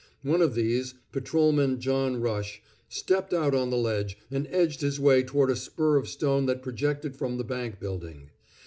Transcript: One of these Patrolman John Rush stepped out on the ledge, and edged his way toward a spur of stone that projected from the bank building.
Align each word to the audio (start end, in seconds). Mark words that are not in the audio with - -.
One 0.23 0.41
of 0.41 0.55
these 0.55 0.95
Patrolman 1.11 1.79
John 1.79 2.19
Rush 2.19 2.59
stepped 2.89 3.35
out 3.35 3.53
on 3.53 3.69
the 3.69 3.77
ledge, 3.77 4.17
and 4.31 4.47
edged 4.49 4.81
his 4.81 4.99
way 4.99 5.21
toward 5.21 5.51
a 5.51 5.55
spur 5.55 5.95
of 5.97 6.07
stone 6.09 6.47
that 6.47 6.63
projected 6.63 7.15
from 7.15 7.37
the 7.37 7.43
bank 7.43 7.79
building. 7.79 8.31